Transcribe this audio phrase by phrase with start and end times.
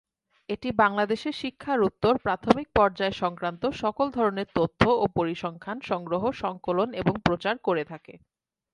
[0.49, 7.13] এটি বাংলাদেশে শিক্ষার উত্তর প্রাথমিক পর্যায় সংক্রান্ত সকল ধরনের তথ্য ও পরিসংখ্যান সংগ্রহ, সঙ্কলন এবং
[7.27, 8.13] প্রচার করে থাকে।